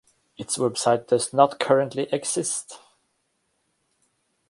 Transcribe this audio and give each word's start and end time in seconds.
Its 0.35 0.57
website 0.57 1.05
does 1.05 1.31
not 1.31 1.59
currently 1.59 2.07
exist. 2.11 2.79